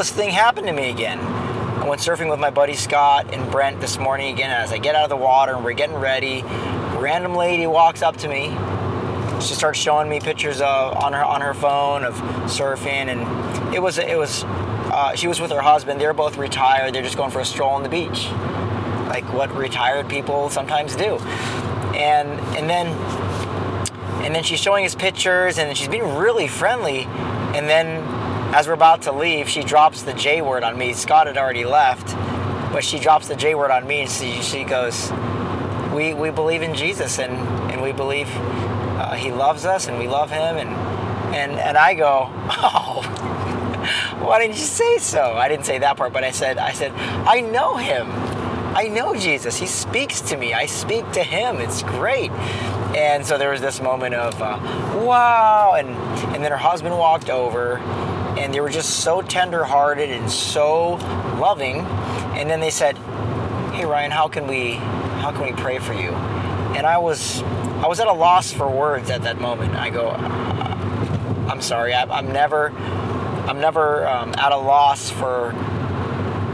[0.00, 1.18] coolest thing happened to me again.
[1.18, 4.50] I went surfing with my buddy Scott and Brent this morning again.
[4.50, 6.40] As I get out of the water and we're getting ready,
[6.96, 8.48] random lady walks up to me.
[9.42, 12.14] She starts showing me pictures of on her on her phone of
[12.48, 16.00] surfing, and it was it was uh, she was with her husband.
[16.00, 16.94] They're both retired.
[16.94, 18.30] They're just going for a stroll on the beach,
[19.10, 21.18] like what retired people sometimes do.
[21.94, 22.86] And and then
[24.24, 27.00] and then she's showing us pictures, and she's being really friendly.
[27.52, 28.19] And then
[28.52, 30.92] as we're about to leave, she drops the J word on me.
[30.92, 32.14] Scott had already left,
[32.72, 35.12] but she drops the J word on me, and she, she goes,
[35.94, 37.32] "We we believe in Jesus, and
[37.70, 40.70] and we believe uh, He loves us, and we love Him." And
[41.34, 43.02] and and I go, "Oh,
[44.20, 46.92] why didn't you say so?" I didn't say that part, but I said, "I said
[47.26, 48.10] I know Him."
[48.72, 49.58] I know Jesus.
[49.58, 50.54] He speaks to me.
[50.54, 51.56] I speak to him.
[51.56, 52.30] It's great.
[52.94, 54.58] And so there was this moment of, uh,
[55.04, 55.74] wow.
[55.76, 55.88] And,
[56.32, 57.78] and then her husband walked over,
[58.40, 60.94] and they were just so tender-hearted and so
[61.38, 61.80] loving.
[62.36, 62.96] And then they said,
[63.74, 64.72] "Hey Ryan, how can we,
[65.20, 66.10] how can we pray for you?"
[66.74, 67.42] And I was,
[67.82, 69.74] I was at a loss for words at that moment.
[69.74, 71.92] I go, "I'm sorry.
[71.92, 72.70] I, I'm never,
[73.46, 75.52] I'm never um, at a loss for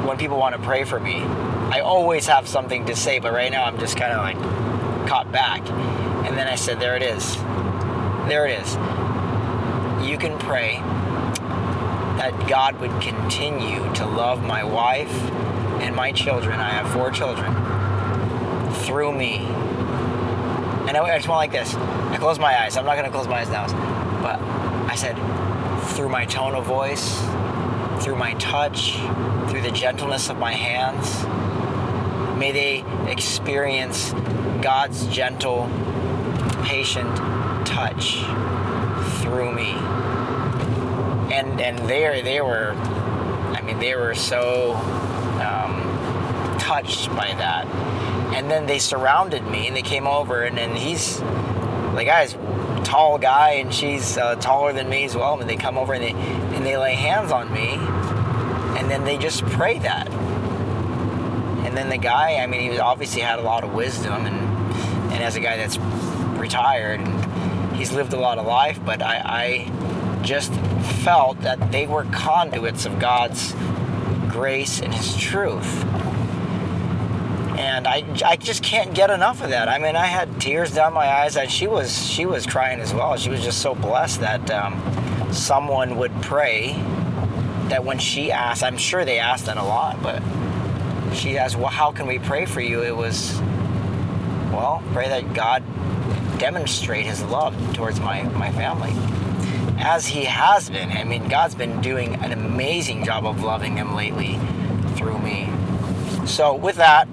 [0.07, 1.23] when people want to pray for me.
[1.71, 5.31] I always have something to say, but right now I'm just kind of like caught
[5.31, 5.61] back."
[6.27, 7.37] And then I said, "There it is.
[8.27, 8.75] There it is.
[10.05, 10.83] You can pray."
[12.31, 15.13] That God would continue to love my wife
[15.81, 16.59] and my children.
[16.59, 17.55] I have four children
[18.85, 19.37] through me.
[20.89, 21.73] And I just went like this.
[21.77, 22.77] I closed my eyes.
[22.77, 23.67] I'm not going to close my eyes now.
[24.23, 24.41] But
[24.91, 25.15] I said,
[25.95, 27.21] through my tone of voice,
[28.03, 28.97] through my touch,
[29.49, 31.23] through the gentleness of my hands,
[32.37, 34.11] may they experience
[34.63, 35.71] God's gentle,
[36.65, 37.17] patient
[37.65, 38.25] touch
[39.23, 39.77] through me
[41.37, 42.73] and and they they were,
[43.55, 44.75] I mean, they were so
[45.45, 47.67] um, touched by that.
[48.35, 52.35] And then they surrounded me, and they came over, and then he's the guy's
[52.85, 55.41] tall guy, and she's uh, taller than me as well.
[55.41, 56.13] And they come over and they
[56.57, 57.75] and they lay hands on me,
[58.79, 60.09] and then they just pray that.
[61.67, 64.37] And then the guy, I mean, he obviously had a lot of wisdom, and
[65.13, 65.79] and as a guy that's
[66.39, 67.01] retired,
[67.75, 70.53] he's lived a lot of life, but I, I just
[70.87, 73.55] felt that they were conduits of God's
[74.29, 75.85] grace and His truth.
[77.59, 79.69] And I, I just can't get enough of that.
[79.69, 82.93] I mean, I had tears down my eyes, and she was she was crying as
[82.93, 83.17] well.
[83.17, 86.73] She was just so blessed that um, someone would pray.
[87.69, 90.23] That when she asked, I'm sure they asked that a lot, but
[91.15, 93.41] she asked, "Well, how can we pray for you?" It was,
[94.53, 95.65] well, pray that God
[96.39, 98.93] demonstrate His love towards my my family
[99.87, 100.91] as he has been.
[100.91, 104.37] I mean, God's been doing an amazing job of loving him lately
[104.97, 105.49] through me.
[106.27, 107.07] So, with that,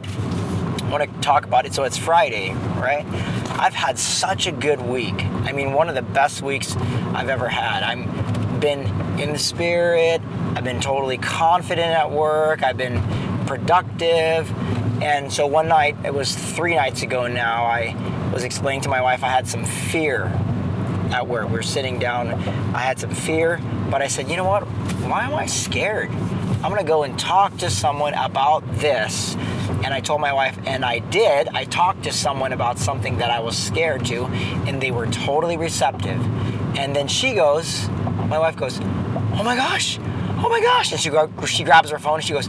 [0.81, 1.75] I want to talk about it.
[1.75, 2.51] So, it's Friday,
[2.81, 3.05] right?
[3.59, 5.13] I've had such a good week.
[5.13, 6.75] I mean, one of the best weeks
[7.13, 7.83] I've ever had.
[7.83, 8.87] I've been
[9.19, 10.19] in the spirit,
[10.55, 12.99] I've been totally confident at work, I've been
[13.45, 14.51] productive.
[14.99, 17.95] And so, one night, it was three nights ago now, I
[18.33, 20.31] was explaining to my wife I had some fear
[21.11, 21.47] at work.
[21.47, 22.33] We were sitting down.
[22.73, 23.59] I had some fear,
[23.89, 24.63] but I said, you know what?
[24.63, 26.09] Why am I scared?
[26.63, 29.35] I'm to go and talk to someone about this.
[29.83, 31.49] And I told my wife, and I did.
[31.49, 34.25] I talked to someone about something that I was scared to,
[34.65, 36.19] and they were totally receptive.
[36.77, 37.89] And then she goes,
[38.27, 40.91] my wife goes, oh my gosh, oh my gosh.
[40.91, 41.11] And she,
[41.47, 42.47] she grabs her phone and she goes,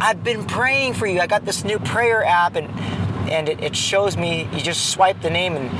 [0.00, 1.20] I've been praying for you.
[1.20, 2.68] I got this new prayer app, and
[3.30, 5.70] and it, it shows me you just swipe the name and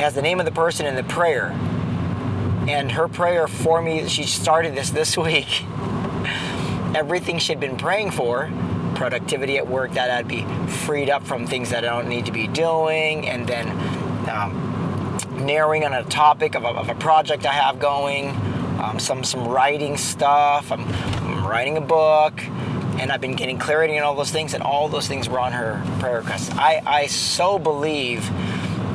[0.00, 1.50] has the name of the person and the prayer.
[2.68, 5.64] And her prayer for me, she started this this week.
[6.94, 8.50] Everything she'd been praying for,
[8.94, 12.32] productivity at work, that I'd be freed up from things that I don't need to
[12.32, 13.68] be doing, and then
[14.28, 18.30] um, narrowing on a topic of a, of a, project I have going,
[18.80, 20.70] um, some some writing stuff.
[20.70, 22.42] I'm, I'm writing a book
[23.00, 25.52] and I've been getting clarity in all those things, and all those things were on
[25.52, 26.54] her prayer request.
[26.56, 28.28] I, I so believe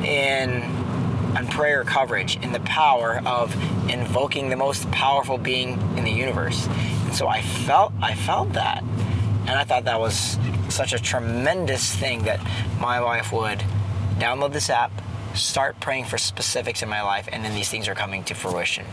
[0.04, 0.62] in
[1.36, 3.54] on prayer coverage in the power of
[3.90, 6.66] invoking the most powerful being in the universe.
[6.66, 8.82] And so I felt I felt that.
[8.82, 10.38] And I thought that was
[10.68, 12.40] such a tremendous thing that
[12.80, 13.58] my wife would
[14.18, 14.90] download this app,
[15.34, 18.86] start praying for specifics in my life, and then these things are coming to fruition.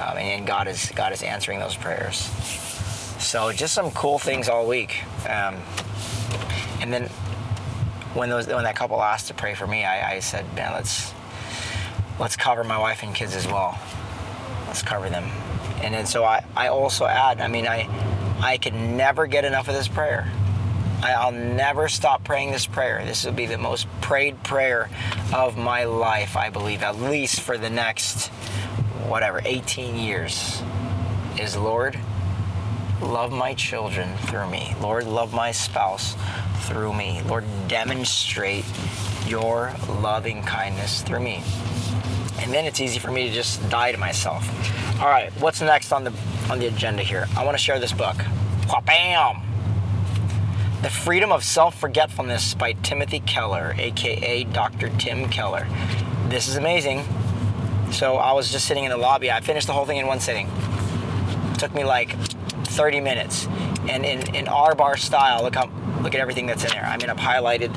[0.00, 2.16] Um, and God is God is answering those prayers.
[3.18, 5.02] So just some cool things all week.
[5.28, 5.56] Um,
[6.80, 7.08] and then
[8.14, 11.12] when those when that couple asked to pray for me, I, I said, man, let's
[12.18, 13.78] let's cover my wife and kids as well.
[14.66, 15.24] Let's cover them.
[15.82, 17.88] And then so I, I also add, I mean, I,
[18.40, 20.30] I can never get enough of this prayer.
[21.02, 23.04] I'll never stop praying this prayer.
[23.04, 24.90] This will be the most prayed prayer
[25.32, 28.28] of my life, I believe, at least for the next,
[29.06, 30.60] whatever, 18 years.
[31.38, 31.96] Is Lord,
[33.00, 34.74] love my children through me.
[34.80, 36.16] Lord, love my spouse
[36.62, 37.22] through me.
[37.22, 38.64] Lord, demonstrate
[39.26, 41.44] your loving kindness through me.
[42.38, 44.48] And then it's easy for me to just die to myself.
[45.00, 46.12] All right, what's next on the
[46.50, 47.26] on the agenda here?
[47.36, 48.16] I want to share this book.
[48.84, 49.42] Bam!
[50.82, 54.90] The Freedom of Self Forgetfulness by Timothy Keller, aka Dr.
[54.98, 55.66] Tim Keller.
[56.28, 57.04] This is amazing.
[57.90, 59.30] So I was just sitting in the lobby.
[59.30, 60.48] I finished the whole thing in one sitting.
[61.52, 62.16] It took me like
[62.66, 63.46] 30 minutes.
[63.88, 65.70] And in, in R bar style, look how
[66.00, 66.84] look at everything that's in there.
[66.84, 67.72] I mean I've highlighted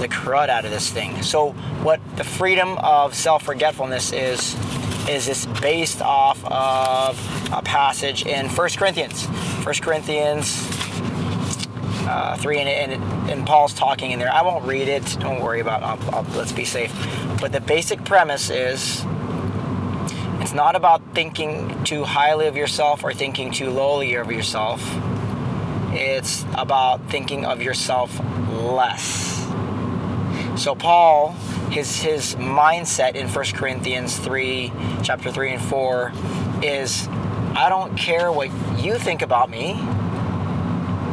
[0.00, 1.22] the crud out of this thing.
[1.22, 1.52] So
[1.82, 4.56] what the freedom of self-forgetfulness is
[5.08, 9.24] is this based off of a passage in 1 Corinthians.
[9.24, 10.66] 1 Corinthians
[12.08, 14.32] uh, 3, and, and, and, Paul's talking in there.
[14.32, 15.04] I won't read it.
[15.20, 15.84] Don't worry about it.
[15.84, 16.92] I'll, I'll, let's be safe.
[17.40, 19.04] But the basic premise is
[20.40, 24.82] it's not about thinking too highly of yourself or thinking too lowly of yourself.
[25.92, 28.18] It's about thinking of yourself
[28.50, 29.46] less.
[30.56, 31.36] So Paul,
[31.70, 34.72] his his mindset in 1 Corinthians 3,
[35.02, 36.12] chapter 3 and 4
[36.62, 37.08] is
[37.54, 39.74] I don't care what you think about me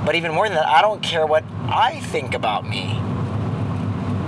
[0.06, 3.02] but even more than that, I don't care what I think about me.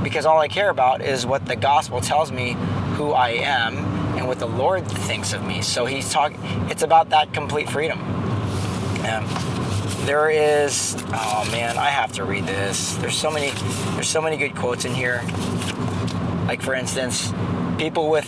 [0.04, 2.54] Because all I care about is what the gospel tells me
[2.96, 3.78] who I am
[4.18, 5.62] and what the Lord thinks of me.
[5.62, 6.40] So he's talking,
[6.72, 8.00] it's about that complete freedom.
[9.06, 9.28] Um,
[10.06, 12.96] there is, oh man, I have to read this.
[12.96, 13.52] There's so many,
[13.94, 15.22] there's so many good quotes in here.
[16.48, 17.34] Like for instance,
[17.78, 18.28] people with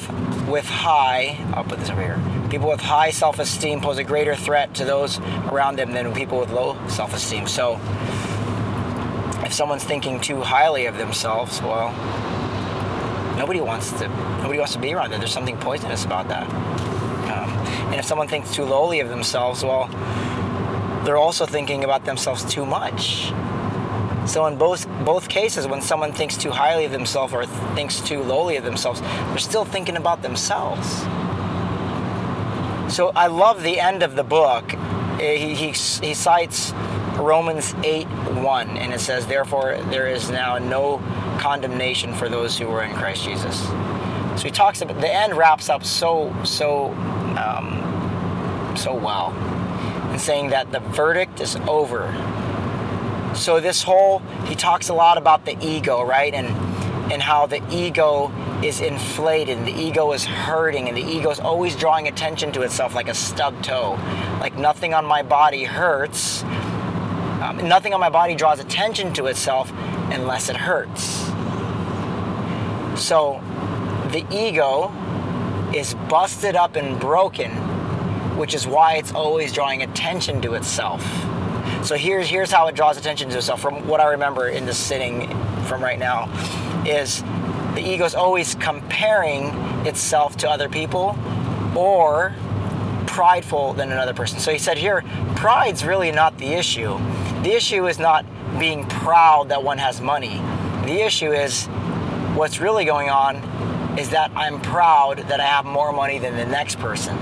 [0.49, 2.19] with high, I'll put this over here.
[2.49, 5.19] People with high self-esteem pose a greater threat to those
[5.51, 7.47] around them than people with low self-esteem.
[7.47, 7.79] So,
[9.45, 11.91] if someone's thinking too highly of themselves, well,
[13.37, 14.07] nobody wants to
[14.41, 15.19] nobody wants to be around them.
[15.19, 16.49] There's something poisonous about that.
[17.31, 17.49] Um,
[17.91, 19.87] and if someone thinks too lowly of themselves, well,
[21.05, 23.31] they're also thinking about themselves too much.
[24.27, 27.45] So in both both cases, when someone thinks too highly of themselves or
[27.75, 30.87] thinks too lowly of themselves, they're still thinking about themselves.
[32.93, 34.73] So I love the end of the book.
[35.19, 36.73] Eh, he, he, he cites
[37.17, 40.97] Romans 8 1, and it says, Therefore, there is now no
[41.39, 43.61] condemnation for those who are in Christ Jesus.
[44.39, 46.87] So he talks about the end wraps up so, so,
[47.37, 49.35] um, so well
[50.11, 52.07] in saying that the verdict is over
[53.39, 56.33] so this whole he talks a lot about the ego, right?
[56.33, 56.47] And
[57.11, 58.31] and how the ego
[58.63, 62.61] is inflated and the ego is hurting and the ego is always drawing attention to
[62.61, 63.97] itself like a stub toe.
[64.39, 66.43] Like nothing on my body hurts.
[66.43, 69.71] Um, nothing on my body draws attention to itself
[70.11, 71.03] unless it hurts.
[73.01, 73.41] So
[74.11, 74.91] the ego
[75.73, 77.51] is busted up and broken,
[78.37, 81.01] which is why it's always drawing attention to itself.
[81.83, 83.61] So here's here's how it draws attention to itself.
[83.61, 85.27] From what I remember in this sitting
[85.65, 86.29] from right now,
[86.85, 87.23] is
[87.73, 89.45] the ego is always comparing
[89.85, 91.17] itself to other people,
[91.75, 92.35] or
[93.07, 94.39] prideful than another person.
[94.39, 95.03] So he said here,
[95.35, 96.97] pride's really not the issue.
[97.43, 98.25] The issue is not
[98.59, 100.37] being proud that one has money.
[100.85, 101.67] The issue is
[102.35, 103.37] what's really going on
[103.97, 107.17] is that I'm proud that I have more money than the next person.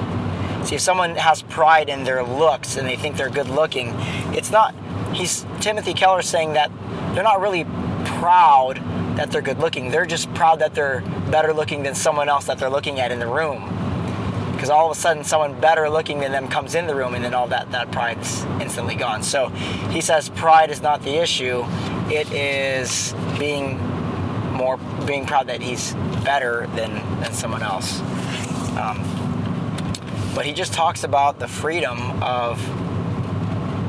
[0.67, 3.93] See, if someone has pride in their looks and they think they're good looking,
[4.36, 4.75] it's not.
[5.13, 6.69] He's Timothy Keller saying that
[7.15, 7.63] they're not really
[8.19, 8.75] proud
[9.15, 9.91] that they're good looking.
[9.91, 11.00] They're just proud that they're
[11.31, 13.63] better looking than someone else that they're looking at in the room.
[14.51, 17.24] Because all of a sudden, someone better looking than them comes in the room, and
[17.24, 19.24] then all that that pride's instantly gone.
[19.24, 19.47] So
[19.89, 21.63] he says pride is not the issue.
[22.12, 23.77] It is being
[24.51, 25.93] more being proud that he's
[26.25, 28.01] better than than someone else.
[28.75, 29.16] Um,
[30.38, 32.62] but he just talks about the freedom of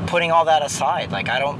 [0.07, 1.11] putting all that aside.
[1.11, 1.59] Like I don't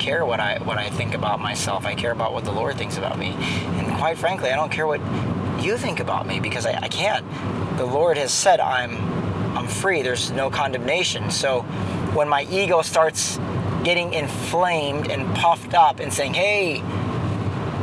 [0.00, 1.84] care what I what I think about myself.
[1.84, 3.34] I care about what the Lord thinks about me.
[3.76, 5.02] And quite frankly, I don't care what
[5.62, 7.26] you think about me because I, I can't.
[7.76, 8.96] The Lord has said I'm
[9.54, 10.00] I'm free.
[10.00, 11.30] There's no condemnation.
[11.30, 11.60] So
[12.14, 13.38] when my ego starts
[13.84, 16.82] getting inflamed and puffed up and saying, "Hey,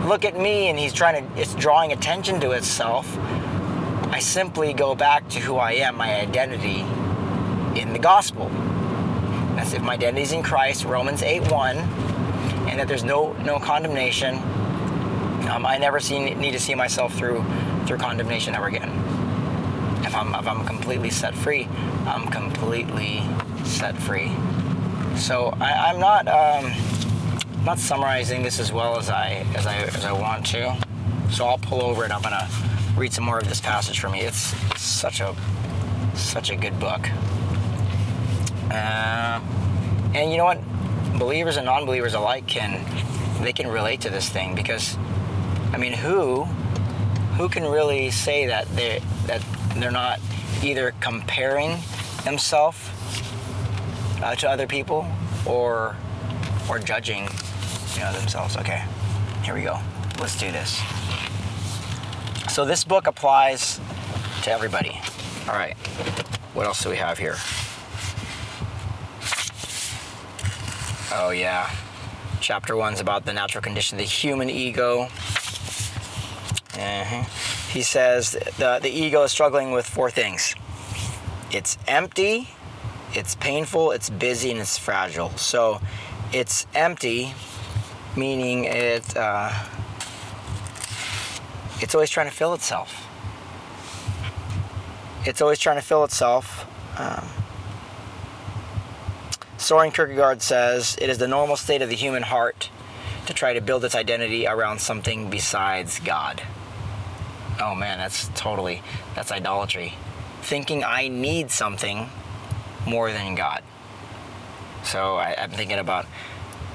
[0.07, 3.05] look at me," and he's trying to it's drawing attention to itself
[4.17, 6.79] I simply go back to who I am, my identity
[7.79, 8.49] in the gospel.
[9.55, 13.59] That's if my identity is in Christ, Romans 8 1, and that there's no no
[13.59, 14.37] condemnation.
[15.51, 17.45] Um, I never see, need to see myself through
[17.85, 18.89] through condemnation ever again.
[20.03, 21.67] If I'm if I'm completely set free,
[22.07, 23.21] I'm completely
[23.65, 24.31] set free.
[25.15, 26.73] So I, am not um,
[27.63, 30.75] not summarizing this as well as I as I as I want to.
[31.29, 32.49] So I'll pull over and I'm gonna
[32.97, 34.21] read some more of this passage for me.
[34.21, 35.35] It's, such a
[36.15, 37.07] such a good book.
[38.71, 39.39] Uh,
[40.15, 40.59] and you know what?
[41.19, 42.83] Believers and non-believers alike can
[43.43, 44.97] they can relate to this thing because
[45.71, 46.45] I mean who
[47.37, 49.43] who can really say that they that
[49.75, 50.19] they're not
[50.63, 51.77] either comparing
[52.23, 52.79] themselves
[54.23, 55.07] uh, to other people
[55.45, 55.95] or
[56.69, 57.27] or judging
[57.93, 58.83] you know themselves okay
[59.43, 59.79] here we go
[60.19, 60.81] let's do this
[62.57, 63.79] so this book applies
[64.41, 64.99] to everybody.
[65.47, 65.77] All right
[66.57, 67.35] what else do we have here?
[71.13, 71.69] Oh yeah.
[72.41, 75.03] Chapter one's about the natural condition of the human ego.
[76.73, 77.23] Uh-huh.
[77.71, 80.55] He says the, the ego is struggling with four things.
[81.51, 82.49] It's empty,
[83.13, 85.29] it's painful, it's busy, and it's fragile.
[85.37, 85.79] So
[86.33, 87.35] it's empty,
[88.15, 89.53] meaning it, uh,
[91.81, 93.07] it's always trying to fill itself.
[95.25, 96.65] It's always trying to fill itself.
[96.99, 97.27] Um,
[99.57, 102.69] Soren Kierkegaard says it is the normal state of the human heart
[103.25, 106.41] to try to build its identity around something besides God
[107.59, 108.81] oh man, that's totally,
[109.15, 109.93] that's idolatry.
[110.41, 112.09] Thinking I need something
[112.85, 113.63] more than God.
[114.83, 116.05] So I, am thinking about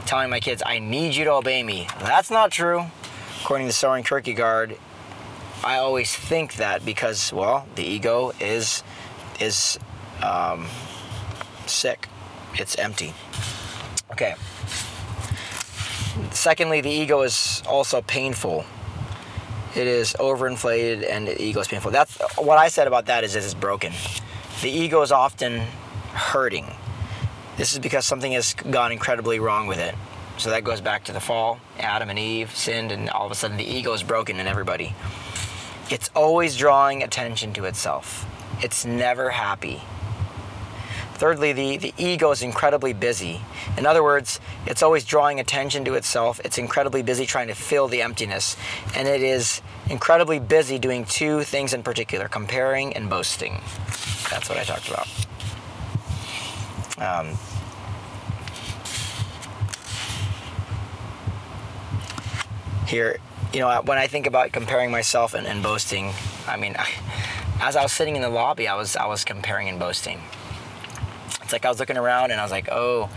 [0.07, 1.87] telling my kids, I need you to obey me.
[2.01, 2.87] That's not true.
[3.41, 4.77] According to Soren Kierkegaard,
[5.65, 8.83] I always think that because, well, the ego is
[9.41, 9.79] is
[10.23, 10.67] um,
[11.67, 12.09] sick.
[12.55, 13.15] It's empty.
[14.11, 14.35] Okay.
[16.31, 18.65] Secondly, the ego is also painful
[19.75, 21.91] it is overinflated and the ego is painful.
[21.91, 23.93] That's what I said about that is it is broken.
[24.61, 25.61] The ego is often
[26.13, 26.67] hurting.
[27.57, 29.95] This is because something has gone incredibly wrong with it.
[30.37, 31.59] So that goes back to the fall.
[31.79, 34.95] Adam and Eve sinned, and all of a sudden the ego is broken in everybody.
[35.93, 38.25] It's always drawing attention to itself.
[38.65, 39.83] It's never happy.
[41.13, 43.43] Thirdly, the, the ego is incredibly busy.
[43.77, 46.41] In other words, it's always drawing attention to itself.
[46.47, 48.57] It's incredibly busy trying to fill the emptiness.
[48.97, 53.61] And it is incredibly busy doing two things in particular comparing and boasting.
[54.31, 55.09] That's what I talked about.
[56.97, 57.37] Um,
[62.87, 63.19] here,
[63.53, 66.13] you know, when I think about comparing myself and, and boasting,
[66.47, 66.89] I mean, I,
[67.61, 70.21] as I was sitting in the lobby, I was I was comparing and boasting.
[71.43, 73.11] It's like I was looking around and I was like, oh,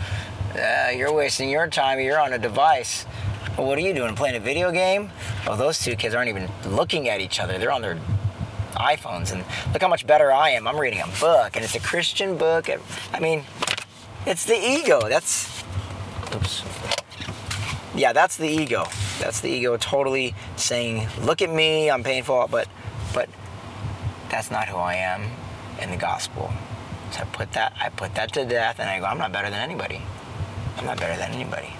[0.54, 2.00] uh, you're wasting your time.
[2.00, 3.06] You're on a device.
[3.56, 4.14] Well, what are you doing?
[4.14, 5.10] Playing a video game?
[5.46, 7.58] Well, those two kids aren't even looking at each other.
[7.58, 7.98] They're on their
[8.74, 9.32] iPhones.
[9.32, 10.68] And look how much better I am.
[10.68, 12.68] I'm reading a book, and it's a Christian book.
[13.12, 13.44] I mean,
[14.26, 15.08] it's the ego.
[15.08, 15.64] That's.
[16.34, 16.62] Oops.
[17.94, 18.84] Yeah, that's the ego.
[19.18, 22.68] That's the ego totally saying, look at me, I'm painful, but
[23.14, 23.28] but
[24.28, 25.30] that's not who I am
[25.80, 26.52] in the gospel.
[27.12, 29.50] So I put that I put that to death and I go, I'm not better
[29.50, 30.02] than anybody.
[30.76, 31.72] I'm not better than anybody.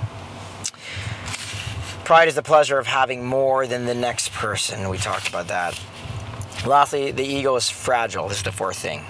[2.04, 4.88] Pride is the pleasure of having more than the next person.
[4.88, 5.78] We talked about that.
[6.64, 8.28] Lastly, the ego is fragile.
[8.28, 9.04] This is the fourth thing.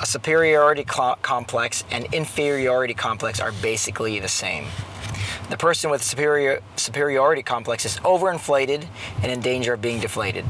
[0.00, 4.66] A superiority complex and inferiority complex are basically the same.
[5.48, 8.86] The person with superior superiority complex is overinflated
[9.22, 10.44] and in danger of being deflated.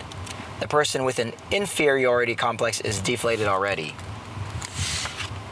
[0.60, 3.94] The person with an inferiority complex is deflated already.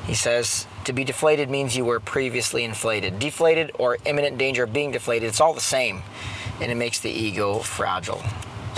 [0.06, 3.18] He says, to be deflated means you were previously inflated.
[3.18, 6.02] Deflated or imminent danger of being deflated, it's all the same.
[6.60, 8.22] And it makes the ego fragile.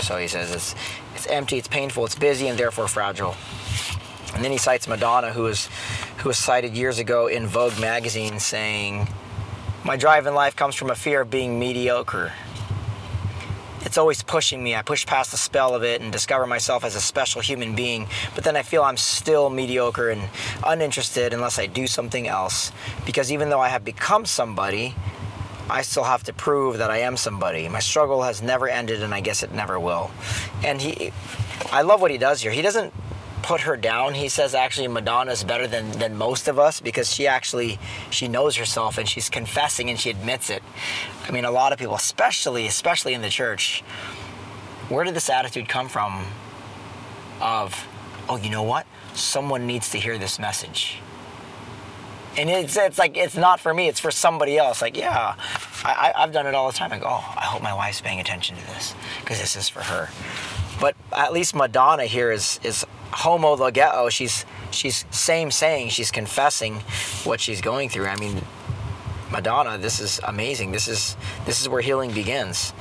[0.01, 0.75] So he says it's,
[1.15, 3.35] it's empty, it's painful, it's busy, and therefore fragile.
[4.33, 5.69] And then he cites Madonna, who was,
[6.17, 9.07] who was cited years ago in Vogue magazine, saying,
[9.83, 12.33] My drive in life comes from a fear of being mediocre
[13.87, 14.75] it's always pushing me.
[14.75, 18.07] I push past the spell of it and discover myself as a special human being,
[18.35, 20.29] but then I feel I'm still mediocre and
[20.63, 22.73] uninterested unless I do something else.
[23.05, 24.93] Because even though I have become somebody,
[25.69, 27.69] I still have to prove that I am somebody.
[27.69, 30.11] My struggle has never ended and I guess it never will.
[30.65, 31.13] And he
[31.71, 32.51] I love what he does here.
[32.51, 32.93] He doesn't
[33.47, 34.13] put her down.
[34.13, 38.27] He says actually Madonna is better than, than most of us because she actually she
[38.27, 40.61] knows herself and she's confessing and she admits it.
[41.25, 43.83] I mean, a lot of people, especially especially in the church,
[44.89, 46.25] where did this attitude come from?
[47.39, 47.87] Of,
[48.27, 48.85] oh, you know what?
[49.13, 50.99] Someone needs to hear this message.
[52.35, 54.81] And it's, it's like, it's not for me, it's for somebody else.
[54.81, 55.35] Like, yeah,
[55.85, 56.91] I, I've done it all the time.
[56.91, 59.81] I go, oh, I hope my wife's paying attention to this because this is for
[59.81, 60.09] her.
[60.79, 64.09] But at least Madonna here is is homologeo.
[64.11, 65.89] She's she's same saying.
[65.89, 66.75] She's confessing
[67.23, 68.07] what she's going through.
[68.07, 68.41] I mean,
[69.31, 70.71] Madonna, this is amazing.
[70.71, 72.73] This is this is where healing begins.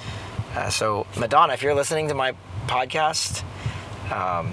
[0.55, 2.35] Uh, so Madonna, if you're listening to my
[2.67, 3.43] podcast,
[4.11, 4.53] um,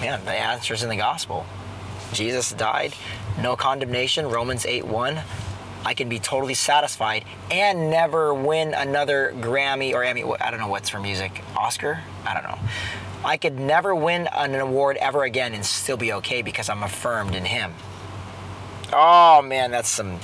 [0.00, 1.46] man, the answer's in the gospel.
[2.12, 2.94] Jesus died,
[3.42, 4.26] no condemnation.
[4.28, 5.20] Romans 8 1.
[5.84, 10.24] I can be totally satisfied and never win another Grammy or Emmy.
[10.40, 11.42] I don't know what's for music.
[11.56, 12.00] Oscar?
[12.26, 12.58] I don't know.
[13.24, 17.34] I could never win an award ever again and still be okay because I'm affirmed
[17.34, 17.74] in Him.
[18.92, 20.18] Oh man, that's some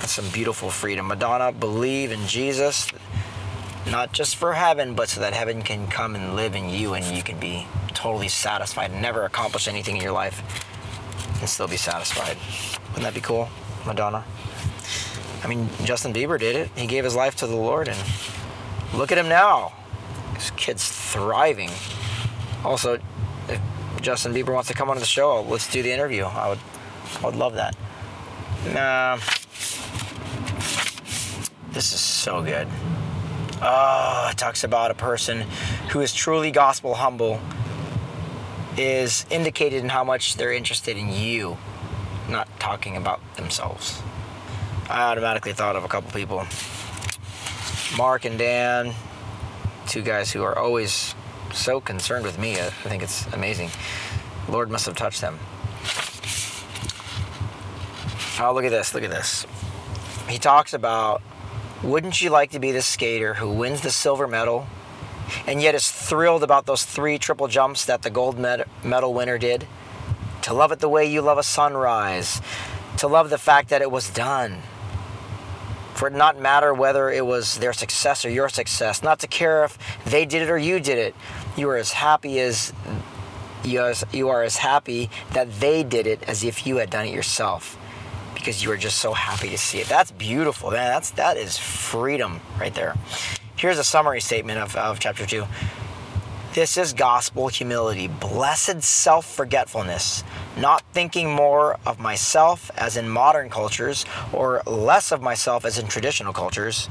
[0.00, 1.08] that's some beautiful freedom.
[1.08, 2.90] Madonna, believe in Jesus,
[3.90, 7.04] not just for heaven, but so that heaven can come and live in you and
[7.16, 7.66] you can be
[8.02, 10.42] totally satisfied never accomplish anything in your life
[11.40, 12.36] and still be satisfied.
[12.88, 13.48] Wouldn't that be cool,
[13.86, 14.24] Madonna?
[15.42, 16.70] I mean, Justin Bieber did it.
[16.76, 17.98] He gave his life to the Lord, and
[18.94, 19.72] look at him now.
[20.34, 21.70] This kid's thriving.
[22.64, 22.98] Also,
[23.48, 23.60] if
[24.00, 26.24] Justin Bieber wants to come on the show, let's do the interview.
[26.24, 26.58] I would,
[27.20, 27.76] I would love that.
[28.72, 29.16] Nah,
[31.72, 32.68] this is so good.
[33.60, 35.42] Oh, it talks about a person
[35.90, 37.40] who is truly gospel humble
[38.76, 41.58] is indicated in how much they're interested in you,
[42.28, 44.00] not talking about themselves.
[44.92, 46.44] I automatically thought of a couple people
[47.96, 48.92] Mark and Dan,
[49.86, 51.14] two guys who are always
[51.54, 52.60] so concerned with me.
[52.60, 53.70] I think it's amazing.
[54.50, 55.38] Lord must have touched them.
[58.38, 59.46] Oh, look at this, look at this.
[60.28, 61.22] He talks about
[61.82, 64.66] wouldn't you like to be the skater who wins the silver medal
[65.46, 69.66] and yet is thrilled about those three triple jumps that the gold medal winner did?
[70.42, 72.42] To love it the way you love a sunrise,
[72.98, 74.62] to love the fact that it was done,
[76.02, 79.62] for it not matter whether it was their success or your success, not to care
[79.62, 81.14] if they did it or you did it.
[81.56, 82.72] You are as happy as
[83.62, 83.78] you
[84.28, 87.78] are, as happy that they did it as if you had done it yourself
[88.34, 89.86] because you are just so happy to see it.
[89.86, 90.88] That's beautiful, man.
[90.88, 92.96] That's that is freedom right there.
[93.54, 95.44] Here's a summary statement of, of chapter two.
[96.54, 100.22] This is gospel humility, blessed self forgetfulness,
[100.58, 105.88] not thinking more of myself as in modern cultures or less of myself as in
[105.88, 106.90] traditional cultures,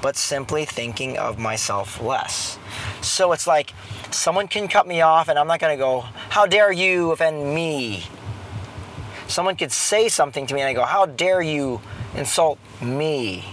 [0.00, 2.58] but simply thinking of myself less.
[3.02, 3.74] So it's like
[4.10, 7.54] someone can cut me off and I'm not going to go, How dare you offend
[7.54, 8.04] me?
[9.26, 11.82] Someone could say something to me and I go, How dare you
[12.14, 13.44] insult me?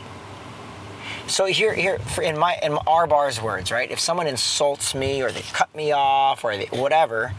[1.29, 3.89] So here, here, in my in our bar's words, right?
[3.91, 7.33] If someone insults me or they cut me off or they, whatever,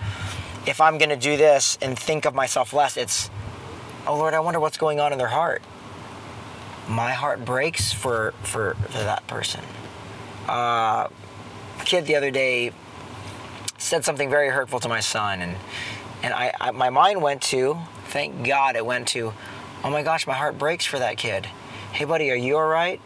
[0.64, 3.30] if I'm gonna do this and think of myself less, it's,
[4.06, 5.60] oh Lord, I wonder what's going on in their heart.
[6.88, 9.64] My heart breaks for for, for that person.
[10.46, 11.08] Uh,
[11.84, 12.70] kid the other day
[13.76, 15.56] said something very hurtful to my son, and
[16.22, 19.32] and I, I my mind went to, thank God, it went to,
[19.82, 21.46] oh my gosh, my heart breaks for that kid.
[21.92, 23.00] Hey buddy, are you all right?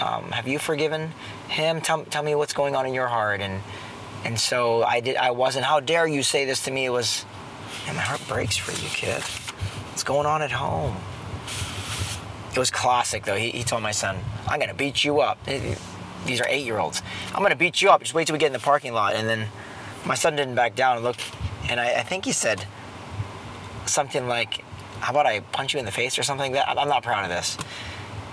[0.00, 1.12] Um, have you forgiven
[1.48, 1.80] him?
[1.80, 3.40] Tell, tell me what's going on in your heart.
[3.40, 3.60] And
[4.24, 5.16] and so I did.
[5.16, 5.64] I wasn't.
[5.64, 6.86] How dare you say this to me?
[6.86, 7.24] It was.
[7.86, 9.22] Man, my heart breaks for you, kid.
[9.22, 10.96] What's going on at home?
[12.52, 13.36] It was classic though.
[13.36, 15.38] He, he told my son, "I'm gonna beat you up."
[16.26, 17.02] These are eight-year-olds.
[17.34, 18.00] I'm gonna beat you up.
[18.02, 19.14] Just wait till we get in the parking lot.
[19.14, 19.48] And then
[20.04, 21.22] my son didn't back down and looked.
[21.68, 22.64] And I, I think he said
[23.86, 24.64] something like,
[25.00, 27.24] "How about I punch you in the face or something like that?" I'm not proud
[27.24, 27.56] of this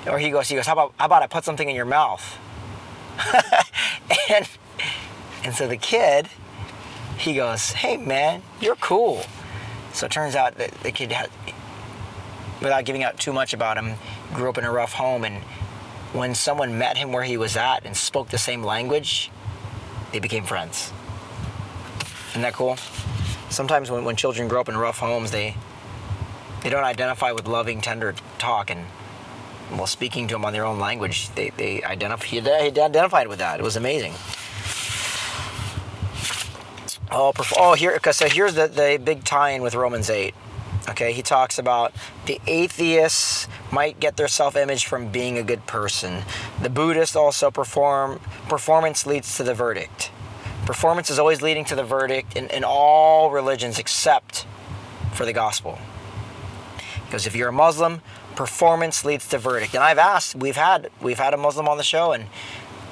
[0.08, 2.38] or he goes, he goes, how about, how about I put something in your mouth?
[4.30, 4.48] and,
[5.44, 6.30] and so the kid,
[7.18, 9.26] he goes, hey man, you're cool.
[9.94, 11.30] So it turns out that the kid had,
[12.62, 13.96] without giving out too much about him,
[14.34, 15.24] grew up in a rough home.
[15.24, 15.42] And
[16.14, 19.32] when someone met him where he was at and spoke the same language,
[20.12, 20.92] they became friends.
[22.32, 22.76] Isn't that cool?
[23.50, 25.56] Sometimes when, when children grow up in rough homes, they,
[26.62, 28.70] they don't identify with loving, tender talk.
[28.70, 28.86] And
[29.72, 33.60] well, speaking to them on their own language, they, they identified, he identified with that.
[33.60, 34.14] It was amazing.
[37.12, 40.34] Oh, oh here, so here's the, the big tie-in with Romans 8.
[40.90, 41.94] Okay, he talks about
[42.26, 46.24] the atheists might get their self-image from being a good person.
[46.62, 50.12] The Buddhists also perform performance leads to the verdict.
[50.66, 54.46] Performance is always leading to the verdict in, in all religions except
[55.14, 55.80] for the gospel.
[57.06, 58.02] Because if you're a Muslim,
[58.36, 59.74] performance leads to verdict.
[59.74, 62.26] And I've asked, we've had we've had a Muslim on the show, and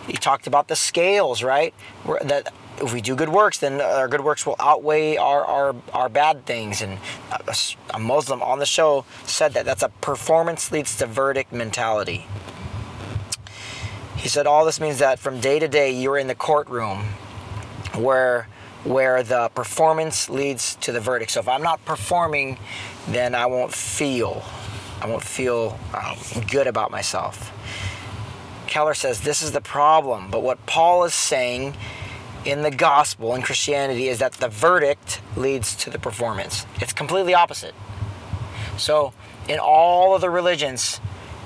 [0.07, 1.73] he talked about the scales, right?
[2.21, 6.09] That if we do good works, then our good works will outweigh our our, our
[6.09, 6.81] bad things.
[6.81, 6.99] And
[7.31, 7.55] a,
[7.93, 12.25] a Muslim on the show said that that's a performance leads to verdict mentality.
[14.17, 16.99] He said all this means that from day to day you're in the courtroom
[17.95, 18.47] where
[18.83, 21.31] where the performance leads to the verdict.
[21.31, 22.57] So if I'm not performing,
[23.07, 24.43] then I won't feel
[25.03, 26.17] I won't feel um,
[26.49, 27.51] good about myself.
[28.67, 31.75] Keller says this is the problem, but what Paul is saying
[32.45, 36.65] in the gospel in Christianity is that the verdict leads to the performance.
[36.79, 37.75] It's completely opposite.
[38.77, 39.13] So,
[39.49, 41.01] in all of the religions,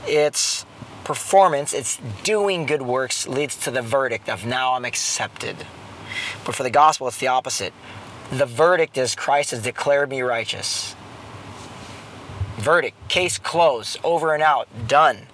[0.06, 0.64] it's
[1.04, 5.56] performance, it's doing good works leads to the verdict of now I'm accepted.
[6.46, 7.74] But for the gospel, it's the opposite.
[8.32, 10.96] The verdict is Christ has declared me righteous.
[12.58, 15.28] Verdict, case closed, over and out, done.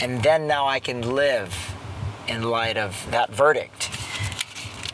[0.00, 1.74] And then now I can live
[2.26, 3.90] in light of that verdict.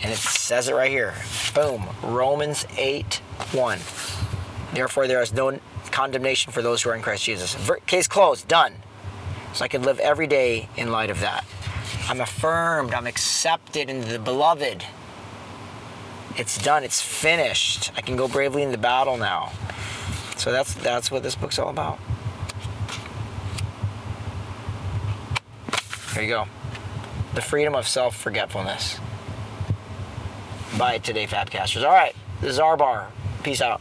[0.03, 1.15] And it says it right here.
[1.55, 1.89] Boom.
[2.03, 3.15] Romans 8
[3.53, 3.79] 1.
[4.75, 5.59] Therefore, there is no
[5.91, 7.55] condemnation for those who are in Christ Jesus.
[7.55, 8.75] Ver- case closed, done.
[9.55, 11.45] So I can live every day in light of that.
[12.09, 14.85] I'm affirmed, I'm accepted in the beloved.
[16.37, 17.93] It's done, it's finished.
[17.97, 19.53] I can go bravely in the battle now.
[20.37, 21.99] So that's that's what this book's all about.
[26.15, 26.47] There you go.
[27.35, 29.01] The freedom of self-forgetfulness.
[30.79, 31.85] Buy it today, Fabcasters.
[31.85, 33.11] All right, this is our bar.
[33.43, 33.81] Peace out.